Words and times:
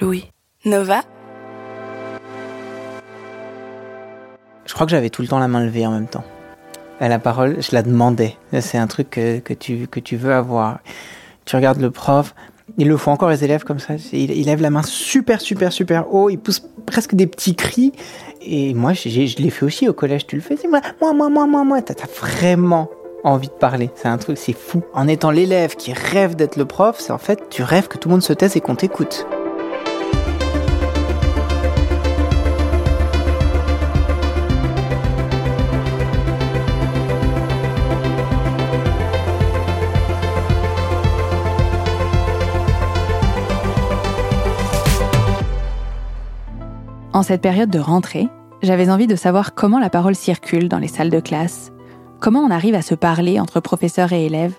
Louis. 0.00 0.24
Nova? 0.64 1.02
Je 4.64 4.72
crois 4.72 4.86
que 4.86 4.90
j'avais 4.90 5.10
tout 5.10 5.20
le 5.20 5.28
temps 5.28 5.38
la 5.38 5.48
main 5.48 5.62
levée 5.62 5.86
en 5.86 5.90
même 5.90 6.06
temps. 6.06 6.24
À 7.00 7.08
la 7.08 7.18
parole, 7.18 7.60
je 7.60 7.70
la 7.72 7.82
demandais. 7.82 8.36
C'est 8.60 8.78
un 8.78 8.86
truc 8.86 9.10
que, 9.10 9.40
que, 9.40 9.52
tu, 9.52 9.86
que 9.88 10.00
tu 10.00 10.16
veux 10.16 10.32
avoir. 10.32 10.80
Tu 11.44 11.54
regardes 11.56 11.80
le 11.80 11.90
prof, 11.90 12.34
il 12.78 12.88
le 12.88 12.96
font 12.96 13.10
encore 13.12 13.28
les 13.28 13.44
élèves 13.44 13.64
comme 13.64 13.78
ça. 13.78 13.94
Il, 14.12 14.30
il, 14.30 14.46
lève 14.46 14.62
la 14.62 14.70
main 14.70 14.82
super, 14.82 15.40
super, 15.40 15.70
super 15.72 16.14
haut. 16.14 16.30
Il 16.30 16.38
pousse 16.38 16.62
presque 16.86 17.14
des 17.14 17.26
petits 17.26 17.54
cris. 17.54 17.92
Et 18.40 18.72
moi, 18.72 18.94
je 18.94 19.08
l'ai 19.08 19.50
fait 19.50 19.66
aussi 19.66 19.86
au 19.86 19.92
collège. 19.92 20.26
Tu 20.26 20.36
le 20.36 20.42
fais 20.42 20.56
Moi, 20.66 20.80
moi, 21.00 21.12
moi, 21.12 21.28
moi, 21.28 21.46
moi, 21.46 21.64
moi. 21.64 21.82
T'as 21.82 21.94
vraiment 22.06 22.88
envie 23.22 23.48
de 23.48 23.52
parler. 23.52 23.90
C'est 23.96 24.08
un 24.08 24.16
truc, 24.16 24.38
c'est 24.38 24.54
fou. 24.54 24.82
En 24.94 25.08
étant 25.08 25.30
l'élève 25.30 25.76
qui 25.76 25.92
rêve 25.92 26.36
d'être 26.36 26.56
le 26.56 26.64
prof, 26.64 26.96
c'est 26.98 27.12
en 27.12 27.18
fait, 27.18 27.50
tu 27.50 27.62
rêves 27.62 27.88
que 27.88 27.98
tout 27.98 28.08
le 28.08 28.14
monde 28.14 28.22
se 28.22 28.32
taise 28.32 28.56
et 28.56 28.60
qu'on 28.60 28.76
t'écoute. 28.76 29.26
En 47.20 47.22
cette 47.22 47.42
période 47.42 47.68
de 47.68 47.78
rentrée, 47.78 48.30
j'avais 48.62 48.88
envie 48.88 49.06
de 49.06 49.14
savoir 49.14 49.54
comment 49.54 49.78
la 49.78 49.90
parole 49.90 50.14
circule 50.14 50.70
dans 50.70 50.78
les 50.78 50.88
salles 50.88 51.10
de 51.10 51.20
classe, 51.20 51.70
comment 52.18 52.40
on 52.40 52.50
arrive 52.50 52.74
à 52.74 52.80
se 52.80 52.94
parler 52.94 53.38
entre 53.38 53.60
professeurs 53.60 54.14
et 54.14 54.24
élèves. 54.24 54.54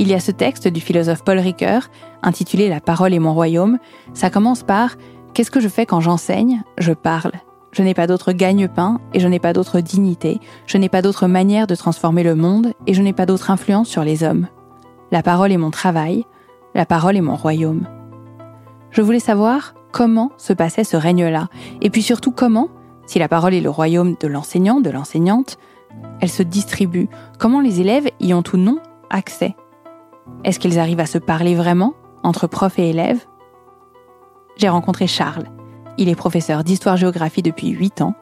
Il 0.00 0.08
y 0.08 0.14
a 0.14 0.18
ce 0.18 0.32
texte 0.32 0.66
du 0.66 0.80
philosophe 0.80 1.22
Paul 1.22 1.38
Ricoeur, 1.38 1.86
intitulé 2.24 2.68
La 2.68 2.80
parole 2.80 3.14
est 3.14 3.20
mon 3.20 3.34
royaume. 3.34 3.78
Ça 4.14 4.30
commence 4.30 4.64
par 4.64 4.96
Qu'est-ce 5.32 5.52
que 5.52 5.60
je 5.60 5.68
fais 5.68 5.86
quand 5.86 6.00
j'enseigne? 6.00 6.64
Je 6.76 6.92
parle. 6.92 7.34
Je 7.70 7.84
n'ai 7.84 7.94
pas 7.94 8.08
d'autre 8.08 8.32
gagne-pain 8.32 8.98
et 9.14 9.20
je 9.20 9.28
n'ai 9.28 9.38
pas 9.38 9.52
d'autre 9.52 9.78
dignité, 9.78 10.40
je 10.66 10.76
n'ai 10.76 10.88
pas 10.88 11.02
d'autre 11.02 11.28
manière 11.28 11.68
de 11.68 11.76
transformer 11.76 12.24
le 12.24 12.34
monde 12.34 12.72
et 12.88 12.94
je 12.94 13.02
n'ai 13.02 13.12
pas 13.12 13.26
d'autre 13.26 13.48
influence 13.48 13.86
sur 13.86 14.02
les 14.02 14.24
hommes. 14.24 14.48
La 15.12 15.22
parole 15.22 15.52
est 15.52 15.56
mon 15.56 15.70
travail, 15.70 16.24
la 16.74 16.84
parole 16.84 17.16
est 17.16 17.20
mon 17.20 17.36
royaume. 17.36 17.86
Je 18.90 19.02
voulais 19.02 19.20
savoir 19.20 19.74
comment 19.92 20.32
se 20.36 20.52
passait 20.52 20.84
ce 20.84 20.96
règne-là, 20.96 21.48
et 21.80 21.90
puis 21.90 22.02
surtout 22.02 22.32
comment, 22.32 22.68
si 23.06 23.18
la 23.18 23.28
parole 23.28 23.54
est 23.54 23.60
le 23.60 23.70
royaume 23.70 24.16
de 24.20 24.28
l'enseignant, 24.28 24.80
de 24.80 24.90
l'enseignante, 24.90 25.58
elle 26.20 26.28
se 26.28 26.42
distribue, 26.42 27.08
comment 27.38 27.60
les 27.60 27.80
élèves 27.80 28.08
y 28.20 28.32
ont 28.34 28.44
ou 28.52 28.56
non 28.56 28.78
accès. 29.10 29.56
Est-ce 30.44 30.58
qu'ils 30.60 30.78
arrivent 30.78 31.00
à 31.00 31.06
se 31.06 31.18
parler 31.18 31.54
vraiment 31.54 31.94
entre 32.22 32.46
prof 32.46 32.78
et 32.78 32.90
élève 32.90 33.24
J'ai 34.56 34.68
rencontré 34.68 35.06
Charles. 35.06 35.46
Il 35.98 36.08
est 36.08 36.14
professeur 36.14 36.64
d'histoire-géographie 36.64 37.42
depuis 37.42 37.70
8 37.70 38.02
ans. 38.02 38.14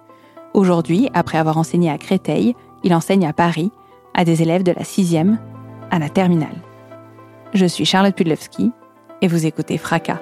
Aujourd'hui, 0.55 1.11
après 1.15 1.39
avoir 1.39 1.59
enseigné 1.59 1.91
à 1.91 1.99
Créteil, 1.99 2.55
il 2.83 2.95
enseigne 2.95 3.27
à 3.27 3.33
Paris 3.33 3.71
à 4.15 4.25
des 4.25 4.43
élèves 4.43 4.62
de 4.62 4.73
la 4.73 4.83
6e 4.83 5.37
à 5.91 5.99
la 5.99 6.09
terminale. 6.09 6.62
Je 7.55 7.67
suis 7.67 7.84
Charlotte 7.84 8.15
Pudlewski 8.15 8.73
et 9.21 9.28
vous 9.28 9.47
écoutez 9.47 9.78
Fracas. 9.78 10.21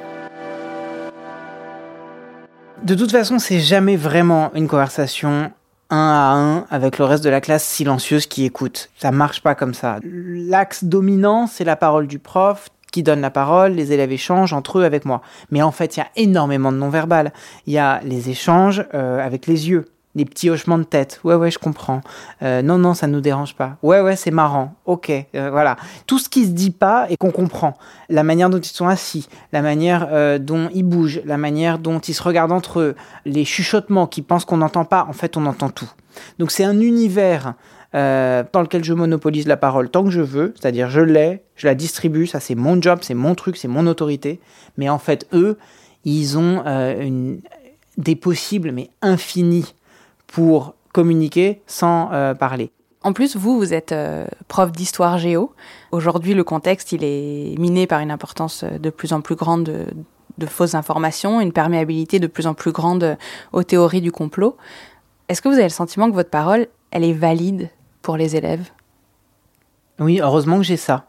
De 2.82 2.94
toute 2.94 3.10
façon, 3.10 3.38
c'est 3.38 3.60
jamais 3.60 3.96
vraiment 3.96 4.52
une 4.54 4.68
conversation 4.68 5.50
un 5.90 5.96
à 5.96 6.34
un 6.34 6.66
avec 6.70 6.98
le 6.98 7.04
reste 7.04 7.24
de 7.24 7.30
la 7.30 7.40
classe 7.40 7.64
silencieuse 7.64 8.26
qui 8.26 8.44
écoute. 8.44 8.90
Ça 8.96 9.12
marche 9.12 9.42
pas 9.42 9.54
comme 9.54 9.74
ça. 9.74 9.98
L'axe 10.02 10.84
dominant, 10.84 11.46
c'est 11.46 11.64
la 11.64 11.76
parole 11.76 12.06
du 12.06 12.18
prof 12.18 12.68
qui 12.92 13.02
donne 13.02 13.20
la 13.20 13.30
parole, 13.30 13.72
les 13.72 13.92
élèves 13.92 14.12
échangent 14.12 14.52
entre 14.52 14.78
eux 14.78 14.84
avec 14.84 15.04
moi. 15.04 15.20
Mais 15.50 15.62
en 15.62 15.70
fait, 15.70 15.96
il 15.96 16.00
y 16.00 16.02
a 16.02 16.08
énormément 16.16 16.72
de 16.72 16.78
non-verbal. 16.78 17.32
Il 17.66 17.72
y 17.72 17.78
a 17.78 18.00
les 18.04 18.30
échanges 18.30 18.84
euh, 18.94 19.24
avec 19.24 19.46
les 19.46 19.68
yeux, 19.68 19.86
les 20.16 20.24
petits 20.24 20.48
hochements 20.48 20.78
de 20.78 20.84
tête. 20.84 21.20
Ouais, 21.22 21.34
ouais, 21.34 21.50
je 21.50 21.58
comprends. 21.58 22.00
Euh, 22.42 22.62
non, 22.62 22.78
non, 22.78 22.94
ça 22.94 23.06
nous 23.06 23.20
dérange 23.20 23.54
pas. 23.54 23.76
Ouais, 23.82 24.00
ouais, 24.00 24.16
c'est 24.16 24.30
marrant. 24.30 24.74
Ok, 24.86 25.10
euh, 25.10 25.50
voilà. 25.50 25.76
Tout 26.06 26.18
ce 26.18 26.30
qui 26.30 26.46
se 26.46 26.50
dit 26.50 26.70
pas 26.70 27.06
et 27.10 27.18
qu'on 27.18 27.30
comprend. 27.30 27.74
La 28.08 28.22
manière 28.22 28.48
dont 28.48 28.58
ils 28.58 28.64
sont 28.64 28.88
assis, 28.88 29.28
la 29.52 29.60
manière 29.60 30.08
euh, 30.10 30.38
dont 30.38 30.70
ils 30.74 30.82
bougent, 30.82 31.20
la 31.26 31.36
manière 31.36 31.78
dont 31.78 31.98
ils 32.00 32.14
se 32.14 32.22
regardent 32.22 32.52
entre 32.52 32.80
eux, 32.80 32.96
les 33.26 33.44
chuchotements 33.44 34.06
qui 34.06 34.22
pensent 34.22 34.46
qu'on 34.46 34.56
n'entend 34.56 34.86
pas. 34.86 35.06
En 35.06 35.12
fait, 35.12 35.36
on 35.36 35.44
entend 35.44 35.68
tout. 35.68 35.90
Donc 36.38 36.50
c'est 36.50 36.64
un 36.64 36.80
univers 36.80 37.54
dans 37.92 38.60
lequel 38.60 38.84
je 38.84 38.92
monopolise 38.92 39.46
la 39.46 39.56
parole 39.56 39.88
tant 39.88 40.04
que 40.04 40.10
je 40.10 40.20
veux, 40.20 40.52
c'est-à-dire 40.60 40.90
je 40.90 41.00
l'ai, 41.00 41.44
je 41.54 41.66
la 41.66 41.74
distribue, 41.74 42.26
ça 42.26 42.40
c'est 42.40 42.54
mon 42.54 42.82
job, 42.82 42.98
c'est 43.00 43.14
mon 43.14 43.34
truc, 43.34 43.56
c'est 43.56 43.68
mon 43.68 43.86
autorité. 43.86 44.38
Mais 44.76 44.90
en 44.90 44.98
fait, 44.98 45.26
eux, 45.32 45.56
ils 46.04 46.36
ont 46.36 46.62
une, 46.66 47.40
des 47.96 48.16
possibles, 48.16 48.72
mais 48.72 48.90
infinis, 49.00 49.74
pour 50.26 50.74
communiquer 50.92 51.62
sans 51.66 52.10
euh, 52.12 52.34
parler. 52.34 52.70
En 53.02 53.12
plus, 53.12 53.36
vous, 53.36 53.56
vous 53.56 53.72
êtes 53.72 53.92
euh, 53.92 54.26
prof 54.48 54.72
d'histoire 54.72 55.18
géo. 55.18 55.52
Aujourd'hui, 55.92 56.34
le 56.34 56.44
contexte, 56.44 56.92
il 56.92 57.04
est 57.04 57.58
miné 57.58 57.86
par 57.86 58.00
une 58.00 58.10
importance 58.10 58.64
de 58.64 58.90
plus 58.90 59.12
en 59.12 59.20
plus 59.20 59.36
grande 59.36 59.64
de, 59.64 59.86
de 60.38 60.46
fausses 60.46 60.74
informations, 60.74 61.40
une 61.40 61.52
perméabilité 61.52 62.18
de 62.18 62.26
plus 62.26 62.46
en 62.46 62.54
plus 62.54 62.72
grande 62.72 63.16
aux 63.52 63.62
théories 63.62 64.00
du 64.00 64.12
complot. 64.12 64.56
Est-ce 65.28 65.42
que 65.42 65.48
vous 65.48 65.54
avez 65.54 65.64
le 65.64 65.68
sentiment 65.70 66.08
que 66.08 66.14
votre 66.14 66.30
parole, 66.30 66.66
elle 66.90 67.04
est 67.04 67.12
valide 67.12 67.70
pour 68.02 68.16
les 68.16 68.36
élèves? 68.36 68.70
Oui, 69.98 70.20
heureusement 70.22 70.58
que 70.58 70.64
j'ai 70.64 70.76
ça. 70.76 71.06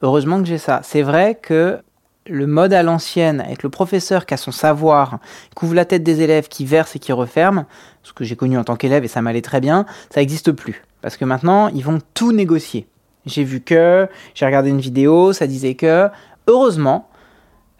Heureusement 0.00 0.38
que 0.38 0.46
j'ai 0.46 0.58
ça. 0.58 0.80
C'est 0.82 1.02
vrai 1.02 1.38
que 1.40 1.80
le 2.26 2.46
mode 2.46 2.72
à 2.72 2.82
l'ancienne, 2.82 3.40
avec 3.40 3.62
le 3.62 3.68
professeur 3.68 4.26
qui 4.26 4.34
a 4.34 4.36
son 4.36 4.52
savoir, 4.52 5.18
qui 5.56 5.64
ouvre 5.64 5.74
la 5.74 5.84
tête 5.84 6.02
des 6.02 6.20
élèves, 6.20 6.48
qui 6.48 6.64
verse 6.64 6.94
et 6.96 6.98
qui 6.98 7.12
referme, 7.12 7.64
ce 8.02 8.12
que 8.12 8.24
j'ai 8.24 8.36
connu 8.36 8.58
en 8.58 8.64
tant 8.64 8.76
qu'élève 8.76 9.04
et 9.04 9.08
ça 9.08 9.22
m'allait 9.22 9.42
très 9.42 9.60
bien, 9.60 9.86
ça 10.10 10.20
n'existe 10.20 10.52
plus. 10.52 10.84
Parce 11.00 11.16
que 11.16 11.24
maintenant, 11.24 11.68
ils 11.68 11.84
vont 11.84 11.98
tout 12.14 12.32
négocier. 12.32 12.86
J'ai 13.26 13.44
vu 13.44 13.60
que, 13.60 14.08
j'ai 14.34 14.46
regardé 14.46 14.70
une 14.70 14.80
vidéo, 14.80 15.32
ça 15.32 15.46
disait 15.46 15.74
que, 15.74 16.08
heureusement, 16.46 17.08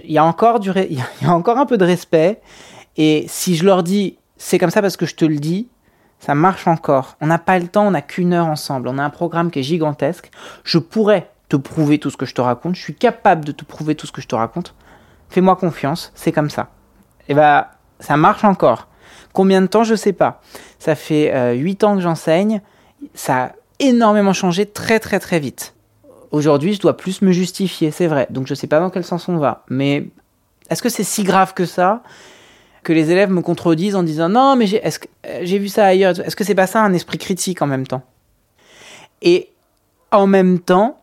il 0.05 0.11
y 0.11 0.15
il 0.15 0.19
y 0.19 1.27
a 1.27 1.33
encore 1.33 1.59
un 1.59 1.67
peu 1.67 1.79
de 1.79 1.85
respect. 1.85 2.41
Et 2.97 3.25
si 3.29 3.57
je 3.57 3.65
leur 3.65 3.83
dis, 3.83 4.19
c'est 4.37 4.59
comme 4.59 4.71
ça 4.71 4.83
parce 4.83 4.97
que 4.97 5.07
je 5.07 5.15
te 5.15 5.25
le 5.25 5.37
dis, 5.37 5.69
ça 6.19 6.35
marche 6.35 6.67
encore. 6.67 7.17
On 7.21 7.27
n'a 7.27 7.39
pas 7.39 7.59
le 7.59 7.69
temps, 7.69 7.87
on 7.87 7.93
n'a 7.93 8.03
qu'une 8.03 8.33
heure 8.33 8.47
ensemble. 8.47 8.89
On 8.89 8.99
a 8.99 9.03
un 9.03 9.11
programme 9.11 9.51
qui 9.51 9.61
est 9.61 9.65
gigantesque. 9.65 10.31
Je 10.63 10.79
pourrais 10.79 11.32
te 11.53 11.57
prouver 11.57 11.99
tout 11.99 12.09
ce 12.09 12.17
que 12.17 12.25
je 12.25 12.33
te 12.33 12.41
raconte. 12.41 12.77
Je 12.77 12.81
suis 12.81 12.95
capable 12.95 13.45
de 13.45 13.53
te 13.53 13.63
prouver 13.63 13.95
tout 13.95 14.07
ce 14.07 14.13
que 14.13 14.23
je 14.23 14.27
te 14.27 14.35
raconte. 14.35 14.75
Fais-moi 15.29 15.55
confiance, 15.57 16.11
c'est 16.15 16.33
comme 16.33 16.49
ça. 16.49 16.71
Et 17.29 17.35
bah, 17.35 17.73
ça 18.01 18.17
marche 18.17 18.43
encore. 18.45 18.89
Combien 19.35 19.61
de 19.61 19.67
temps, 19.67 19.85
je 19.85 19.95
sais 19.95 20.15
pas. 20.15 20.41
Ça 20.79 20.95
fait 20.95 21.35
euh, 21.35 21.53
8 21.53 21.85
ans 21.85 21.97
que 21.97 22.01
j'enseigne. 22.01 22.63
Ça 23.13 23.45
a 23.45 23.53
énormément 23.81 24.33
changé 24.33 24.65
très 24.65 24.99
très 24.99 25.21
très 25.21 25.41
vite. 25.41 25.75
Aujourd'hui, 26.31 26.73
je 26.73 26.81
dois 26.81 26.97
plus 26.97 27.21
me 27.21 27.33
justifier, 27.33 27.91
c'est 27.91 28.07
vrai. 28.07 28.27
Donc 28.31 28.47
je 28.47 28.55
sais 28.55 28.67
pas 28.67 28.81
dans 28.81 28.89
quel 28.89 29.05
sens 29.05 29.29
on 29.29 29.37
va. 29.37 29.65
Mais 29.69 30.09
est-ce 30.71 30.81
que 30.83 30.89
c'est 30.89 31.05
si 31.05 31.23
grave 31.23 31.53
que 31.53 31.67
ça 31.67 32.03
que 32.83 32.95
les 32.95 33.11
élèves 33.11 33.31
me 33.31 33.43
contredisent 33.43 33.95
en 33.95 34.03
disant 34.03 34.31
non 34.31 34.57
mais 34.57 34.67
j'ai, 34.67 34.83
euh, 34.85 35.41
j'ai 35.43 35.59
vu 35.59 35.69
ça 35.69 35.85
ailleurs? 35.85 36.19
Est-ce 36.19 36.35
que 36.35 36.45
c'est 36.45 36.55
pas 36.55 36.67
ça 36.67 36.83
un 36.83 36.95
esprit 36.95 37.19
critique 37.19 37.61
en 37.61 37.67
même 37.67 37.87
temps? 37.87 38.03
Et 39.21 39.51
en 40.11 40.27
même 40.27 40.59
temps 40.59 41.02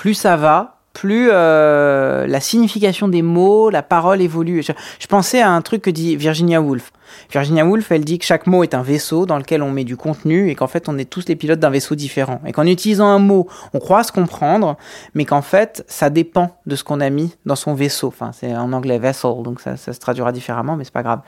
plus 0.00 0.14
ça 0.14 0.34
va 0.38 0.78
plus 0.94 1.28
euh, 1.30 2.26
la 2.26 2.40
signification 2.40 3.06
des 3.06 3.20
mots, 3.20 3.68
la 3.68 3.82
parole 3.82 4.22
évolue. 4.22 4.62
Je, 4.62 5.06
pensais 5.08 5.42
à 5.42 5.50
un 5.50 5.60
truc 5.60 5.82
que 5.82 5.90
dit 5.90 6.16
Virginia 6.16 6.62
Woolf. 6.62 6.90
Virginia 7.30 7.66
Woolf, 7.66 7.92
elle 7.92 8.06
dit 8.06 8.18
que 8.18 8.24
chaque 8.24 8.46
mot 8.46 8.62
est 8.62 8.72
un 8.72 8.80
vaisseau 8.80 9.26
dans 9.26 9.36
lequel 9.36 9.62
on 9.62 9.70
met 9.70 9.84
du 9.84 9.98
contenu 9.98 10.48
et 10.48 10.54
qu'en 10.54 10.68
fait 10.68 10.88
on 10.88 10.96
est 10.96 11.04
tous 11.04 11.28
les 11.28 11.36
pilotes 11.36 11.60
d'un 11.60 11.68
vaisseau 11.68 11.96
différent. 11.96 12.40
Et 12.46 12.52
qu'en 12.52 12.66
utilisant 12.66 13.08
un 13.08 13.18
mot, 13.18 13.46
on 13.74 13.78
croit 13.78 14.02
se 14.02 14.10
comprendre, 14.10 14.78
mais 15.12 15.26
qu'en 15.26 15.42
fait 15.42 15.84
ça 15.86 16.08
dépend 16.08 16.56
de 16.64 16.76
ce 16.76 16.82
qu'on 16.82 17.00
a 17.00 17.10
mis 17.10 17.36
dans 17.44 17.56
son 17.56 17.74
vaisseau. 17.74 18.08
Enfin, 18.08 18.30
c'est 18.32 18.56
en 18.56 18.72
anglais 18.72 18.98
vessel, 18.98 19.42
donc 19.44 19.60
ça, 19.60 19.76
ça 19.76 19.92
se 19.92 20.00
traduira 20.00 20.32
différemment, 20.32 20.76
mais 20.76 20.84
c'est 20.84 20.94
pas 20.94 21.02
grave. 21.02 21.20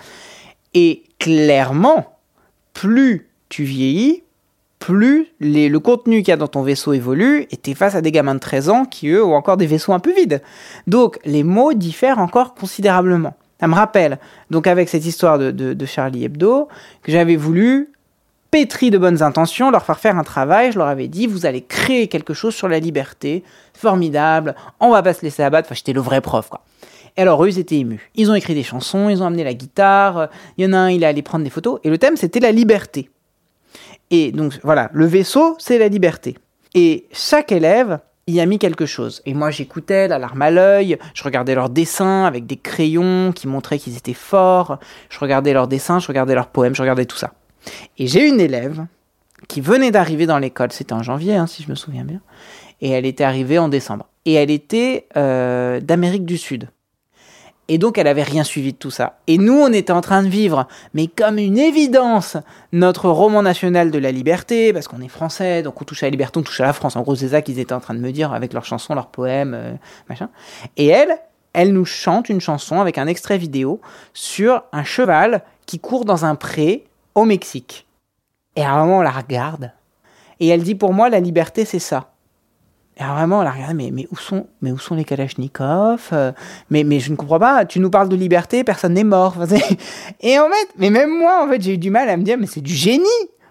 Et 0.73 1.05
clairement, 1.19 2.17
plus 2.73 3.29
tu 3.51 3.65
vieillis, 3.65 4.23
plus 4.82 5.29
le 5.38 5.79
contenu 5.79 6.19
qu'il 6.23 6.29
y 6.29 6.32
a 6.32 6.37
dans 6.37 6.49
ton 6.49 6.62
vaisseau 6.62 6.93
évolue, 6.93 7.46
et 7.52 7.56
t'es 7.56 7.75
face 7.75 7.94
à 7.94 8.00
des 8.00 8.11
gamins 8.11 8.34
de 8.34 8.40
13 8.40 8.69
ans 8.69 8.84
qui, 8.84 9.11
eux, 9.11 9.25
ont 9.25 9.37
encore 9.37 9.56
des 9.56 9.67
vaisseaux 9.67 9.93
un 9.93 10.00
peu 10.00 10.12
vides. 10.12 10.43
Donc, 10.88 11.20
les 11.25 11.44
mots 11.44 11.73
diffèrent 11.73 12.19
encore 12.19 12.55
considérablement. 12.55 13.34
Ça 13.61 13.69
me 13.69 13.75
rappelle, 13.75 14.19
donc 14.50 14.67
avec 14.67 14.88
cette 14.88 15.06
histoire 15.06 15.38
de 15.38 15.87
Charlie 15.87 16.25
Hebdo, 16.25 16.67
que 17.05 17.12
j'avais 17.12 17.37
voulu, 17.37 17.90
pétri 18.50 18.90
de 18.90 18.99
bonnes 18.99 19.23
intentions, 19.23 19.70
leur 19.70 19.84
faire 19.84 20.00
faire 20.00 20.19
un 20.19 20.25
travail. 20.25 20.73
Je 20.73 20.79
leur 20.79 20.88
avais 20.88 21.06
dit, 21.06 21.28
vous 21.28 21.46
allez 21.46 21.62
créer 21.62 22.08
quelque 22.08 22.35
chose 22.35 22.52
sur 22.52 22.67
la 22.67 22.81
liberté, 22.81 23.44
formidable, 23.73 24.56
on 24.81 24.90
va 24.90 25.00
pas 25.02 25.14
se 25.14 25.23
laisser 25.23 25.44
abattre. 25.44 25.69
Enfin, 25.69 25.76
j'étais 25.76 25.93
le 25.93 26.00
vrai 26.00 26.20
prof, 26.20 26.49
quoi. 26.49 26.62
Et 27.17 27.23
alors, 27.23 27.44
eux, 27.44 27.49
ils 27.49 27.58
étaient 27.61 27.78
émus. 27.78 28.11
Ils 28.17 28.32
ont 28.32 28.35
écrit 28.35 28.55
des 28.55 28.64
chansons, 28.64 29.08
ils 29.08 29.23
ont 29.23 29.26
amené 29.26 29.44
la 29.44 29.55
guitare, 29.55 30.28
il 30.58 30.64
y 30.64 30.69
en 30.69 30.73
a 30.73 30.78
un, 30.78 30.90
il 30.90 31.05
est 31.05 31.06
allé 31.06 31.23
prendre 31.23 31.44
des 31.44 31.50
photos, 31.50 31.78
et 31.85 31.88
le 31.88 31.99
thème, 31.99 32.17
c'était 32.17 32.40
la 32.40 32.50
liberté. 32.50 33.11
Et 34.12 34.31
donc, 34.31 34.61
voilà, 34.62 34.91
le 34.93 35.06
vaisseau, 35.06 35.56
c'est 35.59 35.79
la 35.79 35.88
liberté. 35.88 36.37
Et 36.75 37.06
chaque 37.12 37.50
élève 37.50 37.99
y 38.29 38.41
a 38.41 38.47
mis 38.47 38.59
quelque 38.59 38.87
chose. 38.87 39.23
Et 39.26 39.35
moi, 39.35 39.50
j'écoutais, 39.50 40.06
la 40.06 40.19
larme 40.19 40.43
à 40.43 40.50
l'œil, 40.50 40.99
je 41.14 41.25
regardais 41.25 41.55
leurs 41.55 41.70
dessins 41.70 42.25
avec 42.25 42.47
des 42.47 42.59
crayons 42.59 43.32
qui 43.32 43.49
montraient 43.49 43.79
qu'ils 43.79 43.97
étaient 43.97 44.12
forts, 44.12 44.79
je 45.09 45.19
regardais 45.19 45.55
leurs 45.55 45.67
dessins, 45.67 45.99
je 45.99 46.06
regardais 46.06 46.35
leurs 46.35 46.49
poèmes, 46.49 46.75
je 46.75 46.82
regardais 46.82 47.06
tout 47.06 47.17
ça. 47.17 47.32
Et 47.99 48.06
j'ai 48.06 48.29
une 48.29 48.41
élève 48.41 48.85
qui 49.49 49.62
venait 49.62 49.91
d'arriver 49.91 50.26
dans 50.26 50.38
l'école, 50.38 50.73
c'était 50.73 50.93
en 50.93 51.03
janvier, 51.03 51.35
hein, 51.35 51.47
si 51.47 51.62
je 51.62 51.70
me 51.70 51.75
souviens 51.75 52.05
bien, 52.05 52.20
et 52.81 52.91
elle 52.91 53.06
était 53.06 53.25
arrivée 53.25 53.59
en 53.59 53.69
décembre. 53.69 54.06
Et 54.26 54.35
elle 54.35 54.50
était 54.50 55.06
euh, 55.17 55.81
d'Amérique 55.81 56.26
du 56.26 56.37
Sud. 56.37 56.69
Et 57.69 57.79
donc, 57.79 57.97
elle 57.97 58.09
avait 58.09 58.23
rien 58.23 58.44
suivi 58.44 58.73
de 58.73 58.79
tout 58.79 58.91
ça. 58.91 59.19
Et 59.26 59.38
nous, 59.38 59.55
on 59.55 59.73
était 59.73 59.93
en 59.93 60.00
train 60.00 60.23
de 60.23 60.29
vivre, 60.29 60.67
mais 60.94 61.06
comme 61.06 61.38
une 61.38 61.59
évidence, 61.59 62.37
notre 62.73 63.09
roman 63.09 63.43
national 63.43 63.91
de 63.91 63.99
la 63.99 64.11
liberté, 64.11 64.73
parce 64.73 64.88
qu'on 64.88 65.00
est 65.00 65.09
français, 65.09 65.62
donc 65.62 65.81
on 65.81 65.85
touche 65.85 66.03
à 66.03 66.06
la 66.06 66.11
liberté, 66.11 66.38
on 66.38 66.43
touche 66.43 66.61
à 66.61 66.67
la 66.67 66.73
France. 66.73 66.97
En 66.97 67.03
gros, 67.03 67.14
c'est 67.14 67.29
ça 67.29 67.41
qu'ils 67.41 67.59
étaient 67.59 67.73
en 67.73 67.81
train 67.81 67.94
de 67.94 68.00
me 68.00 68.11
dire 68.11 68.32
avec 68.32 68.53
leurs 68.53 68.64
chansons, 68.64 68.94
leurs 68.94 69.06
poèmes, 69.06 69.55
euh, 69.55 69.73
machin. 70.09 70.29
Et 70.76 70.88
elle, 70.88 71.17
elle 71.53 71.73
nous 71.73 71.85
chante 71.85 72.29
une 72.29 72.41
chanson 72.41 72.81
avec 72.81 72.99
un 72.99 73.06
extrait 73.06 73.38
vidéo 73.38 73.81
sur 74.12 74.64
un 74.73 74.85
cheval 74.85 75.43
qui 75.67 75.79
court 75.79 76.05
dans 76.05 76.25
un 76.25 76.35
pré 76.35 76.85
au 77.14 77.25
Mexique. 77.25 77.87
Et 78.56 78.62
à 78.62 78.73
un 78.73 78.85
moment, 78.85 78.99
on 78.99 79.03
la 79.03 79.11
regarde. 79.11 79.73
Et 80.41 80.49
elle 80.49 80.62
dit, 80.62 80.75
pour 80.75 80.93
moi, 80.93 81.09
la 81.09 81.20
liberté, 81.20 81.64
c'est 81.64 81.79
ça. 81.79 82.12
Et 82.97 83.03
alors 83.03 83.17
vraiment, 83.17 83.39
on 83.39 83.43
la 83.43 83.50
regarde, 83.50 83.75
mais, 83.75 83.91
mais, 83.91 84.06
où, 84.11 84.17
sont, 84.17 84.47
mais 84.61 84.71
où 84.71 84.79
sont 84.79 84.94
les 84.94 85.05
Kalachnikov 85.05 86.11
Euh, 86.12 86.33
mais, 86.71 86.85
mais 86.85 87.00
je 87.00 87.11
ne 87.11 87.17
comprends 87.17 87.39
pas, 87.39 87.65
tu 87.65 87.81
nous 87.81 87.91
parles 87.91 88.09
de 88.09 88.17
liberté, 88.17 88.65
personne 88.65 88.94
n'est 88.94 89.05
mort. 89.05 89.35
Et 90.21 90.39
en 90.39 90.49
fait, 90.49 90.69
mais 90.77 90.91
même 90.91 91.11
moi, 91.11 91.44
en 91.44 91.49
fait, 91.49 91.62
j'ai 91.62 91.75
eu 91.75 91.79
du 91.79 91.91
mal 91.91 92.09
à 92.11 92.17
me 92.17 92.23
dire, 92.23 92.37
mais 92.39 92.47
c'est 92.47 92.61
du 92.61 92.75
génie 92.75 93.06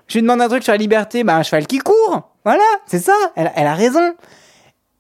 Je 0.08 0.20
lui 0.20 0.22
demande 0.22 0.42
un 0.42 0.48
truc 0.48 0.64
sur 0.64 0.74
la 0.74 0.78
liberté, 0.78 1.24
bah 1.24 1.38
un 1.38 1.44
cheval 1.44 1.66
qui 1.66 1.80
court 1.80 2.32
Voilà, 2.46 2.64
c'est 2.86 3.00
ça, 3.00 3.16
elle, 3.36 3.52
elle 3.56 3.68
a 3.68 3.74
raison. 3.74 4.14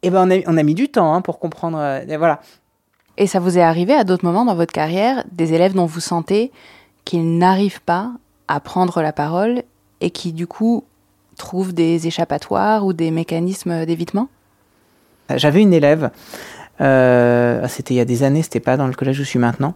Et 0.01 0.09
ben 0.09 0.27
on 0.27 0.31
a, 0.31 0.41
on 0.47 0.57
a 0.57 0.63
mis 0.63 0.73
du 0.73 0.89
temps 0.89 1.13
hein, 1.13 1.21
pour 1.21 1.37
comprendre, 1.37 1.77
euh, 1.79 2.17
voilà. 2.17 2.39
Et 3.17 3.27
ça 3.27 3.39
vous 3.39 3.59
est 3.59 3.61
arrivé 3.61 3.93
à 3.93 4.03
d'autres 4.03 4.25
moments 4.25 4.45
dans 4.45 4.55
votre 4.55 4.73
carrière, 4.73 5.23
des 5.31 5.53
élèves 5.53 5.73
dont 5.73 5.85
vous 5.85 5.99
sentez 5.99 6.51
qu'ils 7.05 7.37
n'arrivent 7.37 7.81
pas 7.81 8.11
à 8.47 8.59
prendre 8.59 9.01
la 9.01 9.13
parole 9.13 9.63
et 9.99 10.09
qui 10.09 10.33
du 10.33 10.47
coup 10.47 10.83
trouvent 11.41 11.73
des 11.73 12.05
échappatoires 12.07 12.85
ou 12.85 12.93
des 12.93 13.09
mécanismes 13.09 13.85
d'évitement 13.85 14.29
J'avais 15.35 15.61
une 15.61 15.73
élève, 15.73 16.11
euh, 16.79 17.67
c'était 17.67 17.95
il 17.95 17.97
y 17.97 18.01
a 18.01 18.05
des 18.05 18.21
années, 18.23 18.43
c'était 18.43 18.59
pas 18.59 18.77
dans 18.77 18.87
le 18.87 18.93
collège 18.93 19.19
où 19.19 19.23
je 19.23 19.29
suis 19.29 19.39
maintenant, 19.39 19.73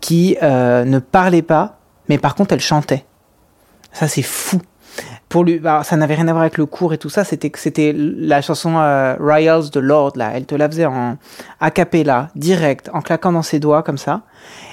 qui 0.00 0.38
euh, 0.42 0.84
ne 0.84 0.98
parlait 0.98 1.42
pas, 1.42 1.78
mais 2.08 2.16
par 2.16 2.34
contre 2.34 2.54
elle 2.54 2.60
chantait. 2.60 3.04
Ça 3.92 4.08
c'est 4.08 4.22
fou. 4.22 4.60
Pour 5.28 5.44
lui, 5.44 5.58
bah, 5.58 5.82
ça 5.82 5.96
n'avait 5.96 6.14
rien 6.14 6.28
à 6.28 6.32
voir 6.32 6.42
avec 6.42 6.58
le 6.58 6.66
cours 6.66 6.92
et 6.92 6.98
tout 6.98 7.08
ça. 7.08 7.24
C'était 7.24 7.50
c'était 7.54 7.94
la 7.96 8.42
chanson 8.42 8.76
euh, 8.76 9.16
Royals 9.18 9.70
de 9.70 9.80
Lord 9.80 10.12
là. 10.16 10.32
Elle 10.34 10.44
te 10.44 10.54
la 10.54 10.68
faisait 10.68 10.84
en 10.84 11.16
a 11.60 11.70
cappella, 11.70 12.28
direct, 12.36 12.90
en 12.92 13.00
claquant 13.00 13.32
dans 13.32 13.42
ses 13.42 13.58
doigts 13.58 13.82
comme 13.82 13.96
ça. 13.96 14.22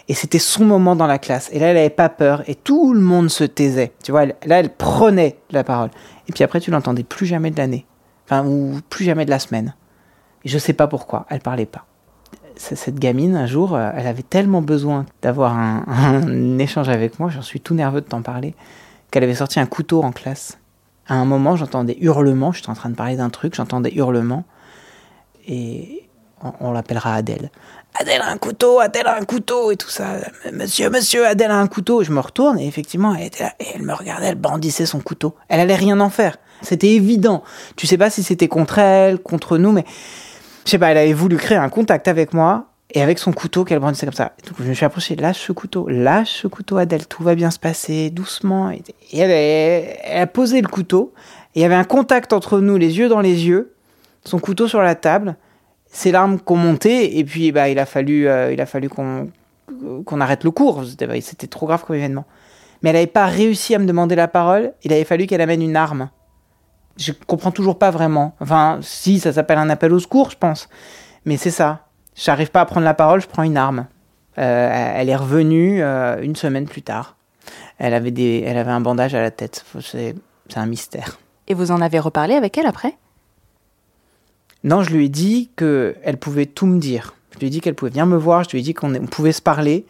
Et 0.10 0.14
c'était 0.14 0.40
son 0.40 0.66
moment 0.66 0.96
dans 0.96 1.08
la 1.08 1.20
classe. 1.20 1.50
Et 1.54 1.60
là, 1.60 1.68
elle 1.68 1.78
avait 1.78 1.90
pas 1.90 2.10
peur 2.10 2.44
et 2.48 2.56
tout 2.56 2.94
le 2.94 3.00
monde 3.00 3.30
se 3.30 3.44
taisait. 3.44 3.94
Tu 4.04 4.12
vois, 4.12 4.26
là, 4.26 4.60
elle 4.60 4.72
prenait 4.72 5.38
la 5.52 5.64
parole. 5.64 5.92
Et 6.30 6.32
puis 6.32 6.44
après, 6.44 6.60
tu 6.60 6.72
l'entendais 6.72 7.04
plus 7.04 7.26
jamais 7.26 7.52
de 7.52 7.58
l'année, 7.58 7.86
enfin 8.26 8.46
ou 8.46 8.80
plus 8.90 9.04
jamais 9.04 9.26
de 9.26 9.32
la 9.32 9.40
semaine. 9.40 9.74
Je 10.46 10.58
sais 10.58 10.74
pas 10.74 10.88
pourquoi, 10.88 11.26
elle 11.30 11.42
parlait 11.42 11.66
pas. 11.66 11.86
Cette 12.56 13.00
gamine, 13.00 13.36
un 13.36 13.48
jour, 13.48 13.76
euh, 13.76 13.90
elle 13.96 14.06
avait 14.06 14.24
tellement 14.24 14.62
besoin 14.62 15.06
d'avoir 15.22 15.58
un, 15.58 15.84
un 15.88 16.60
échange 16.60 16.90
avec 16.90 17.20
moi, 17.20 17.30
j'en 17.30 17.42
suis 17.42 17.60
tout 17.60 17.74
nerveux 17.74 18.02
de 18.02 18.06
t'en 18.06 18.22
parler, 18.22 18.54
qu'elle 19.12 19.24
avait 19.24 19.36
sorti 19.36 19.60
un 19.60 19.66
couteau 19.66 20.04
en 20.04 20.12
classe. 20.12 20.60
À 21.08 21.16
un 21.16 21.26
moment, 21.26 21.56
j'entendais 21.56 21.98
hurlements, 22.00 22.52
j'étais 22.52 22.70
en 22.70 22.76
train 22.76 22.90
de 22.90 22.96
parler 22.96 23.16
d'un 23.16 23.30
truc, 23.30 23.56
j'entendais 23.56 23.92
hurlements, 23.96 24.46
et 25.48 26.09
on, 26.60 26.72
l'appellera 26.72 27.16
Adèle. 27.16 27.50
Adèle 28.00 28.22
a 28.22 28.30
un 28.30 28.38
couteau, 28.38 28.80
Adèle 28.80 29.08
a 29.08 29.16
un 29.16 29.26
couteau, 29.26 29.72
et 29.72 29.78
tout 29.78 29.90
ça. 29.90 30.18
Monsieur, 30.54 30.90
monsieur, 30.90 31.26
Adèle 31.26 31.52
a 31.52 31.58
un 31.58 31.68
couteau. 31.68 32.04
Je 32.04 32.12
me 32.12 32.20
retourne, 32.20 32.60
et 32.60 32.68
effectivement, 32.68 33.16
elle 33.16 33.28
était 33.28 33.44
là, 33.44 33.54
et 33.60 33.66
elle 33.76 33.84
me 33.84 33.94
regardait, 33.94 34.28
elle 34.28 34.36
bandissait 34.36 34.86
son 34.86 35.00
couteau. 35.00 35.36
Elle 35.48 35.60
allait 35.60 35.76
rien 35.76 36.00
en 36.00 36.10
faire. 36.10 36.38
C'était 36.62 36.90
évident. 36.90 37.44
Tu 37.76 37.88
sais 37.88 37.98
pas 37.98 38.10
si 38.10 38.24
c'était 38.24 38.48
contre 38.48 38.80
elle, 38.80 39.20
contre 39.20 39.58
nous, 39.58 39.72
mais 39.72 39.86
je 40.66 40.72
sais 40.72 40.80
pas, 40.80 40.92
elle 40.92 40.98
avait 40.98 41.14
voulu 41.14 41.38
créer 41.38 41.58
un 41.58 41.70
contact 41.70 42.08
avec 42.08 42.34
moi 42.34 42.66
et 42.92 43.02
avec 43.02 43.20
son 43.20 43.32
couteau 43.32 43.64
qu'elle 43.64 43.80
brandissait 43.80 44.06
comme 44.06 44.16
ça. 44.16 44.34
Donc 44.46 44.56
je 44.60 44.64
me 44.66 44.74
suis 44.74 44.86
approché, 44.86 45.16
lâche 45.16 45.40
ce 45.40 45.52
couteau, 45.52 45.88
lâche 45.88 46.42
ce 46.42 46.48
couteau 46.48 46.78
Adèle, 46.78 47.08
tout 47.08 47.24
va 47.24 47.36
bien 47.36 47.52
se 47.52 47.60
passer, 47.60 48.10
doucement. 48.10 48.72
Et 48.72 48.84
elle 49.14 50.22
a 50.22 50.28
posé 50.28 50.62
le 50.62 50.68
couteau 50.68 51.14
et 51.56 51.60
il 51.60 51.62
y 51.62 51.66
avait 51.66 51.76
un 51.76 51.84
contact 51.84 52.34
entre 52.34 52.60
nous, 52.60 52.78
les 52.78 52.98
yeux 53.00 53.10
dans 53.10 53.22
les 53.22 53.48
yeux, 53.48 53.74
son 54.24 54.40
couteau 54.40 54.68
sur 54.68 54.82
la 54.82 54.96
table, 54.96 55.36
ses 55.92 56.12
larmes 56.12 56.40
qui 56.40 56.52
ont 56.54 56.58
monté 56.58 57.18
et 57.18 57.24
puis 57.24 57.52
bah, 57.52 57.70
il 57.70 57.80
a 57.80 57.86
fallu, 57.86 58.28
euh, 58.28 58.54
il 58.54 58.62
a 58.62 58.66
fallu 58.66 58.90
qu'on 58.90 59.30
qu'on 60.06 60.20
arrête 60.20 60.44
le 60.44 60.52
cours, 60.52 60.84
C'était- 60.86 61.48
trop 61.48 61.66
grave 61.68 61.84
comme 61.86 61.96
événement. 61.96 62.26
Mais 62.82 62.90
elle 62.90 62.96
n'avait 62.96 63.08
pas 63.08 63.28
réussi 63.28 63.76
à 63.76 63.80
me 63.80 63.86
demander 63.86 64.16
la 64.16 64.28
parole, 64.28 64.74
il 64.84 64.92
avait 64.92 65.04
fallu 65.04 65.26
qu'elle 65.28 65.42
amène 65.42 65.62
une 65.62 65.76
arme. 65.76 66.10
Je 66.98 67.12
comprends 67.28 67.52
toujours 67.52 67.78
pas 67.78 67.92
vraiment. 67.92 68.36
Enfin, 68.42 68.80
si, 68.82 69.20
ça 69.20 69.32
s'appelle 69.32 69.58
un 69.58 69.70
appel 69.70 69.94
au 69.94 70.00
secours, 70.00 70.32
je 70.32 70.38
pense. 70.38 70.68
Mais 71.26 71.38
c'est 71.38 71.52
ça. 71.52 71.86
J'arrive 72.16 72.52
pas 72.52 72.62
à 72.62 72.66
prendre 72.66 72.84
la 72.86 72.94
parole, 72.94 73.22
je 73.22 73.28
prends 73.28 73.44
une 73.44 73.58
arme. 73.58 73.86
Euh, 74.38 74.94
elle 74.96 75.08
est 75.10 75.16
revenue 75.16 75.82
euh, 75.82 76.22
une 76.22 76.36
semaine 76.36 76.66
plus 76.68 76.82
tard. 76.82 77.16
Elle 77.78 77.94
avait, 77.94 78.12
des, 78.12 78.44
elle 78.46 78.58
avait 78.58 78.72
un 78.72 78.82
bandage 78.82 79.16
à 79.16 79.22
la 79.22 79.32
tête. 79.32 79.64
C'est 79.82 80.16
un 80.56 80.66
mystère. 80.66 81.20
Et 81.48 81.54
vous 81.54 81.72
en 81.72 81.80
avez 81.82 82.00
reparlé 82.00 82.34
avec 82.36 82.58
elle 82.58 82.66
après? 82.68 82.96
Non, 84.64 84.84
je 84.84 84.90
lui 84.90 85.06
ai 85.06 85.10
dit 85.10 85.50
qu'elle 85.56 86.18
pouvait 86.20 86.46
tout 86.46 86.66
me 86.66 86.80
dire. 86.80 87.16
Je 87.32 87.40
lui 87.40 87.48
ai 87.48 87.50
dit 87.50 87.62
qu'elle 87.62 87.76
pouvait 87.76 87.92
venir 87.92 88.06
me 88.06 88.18
voir, 88.18 88.44
je 88.44 88.50
lui 88.52 88.60
ai 88.60 88.62
dit 88.62 88.74
qu'on 88.74 88.94
on 88.94 89.08
pouvait 89.08 89.32
se 89.32 89.42
parler. 89.42 89.86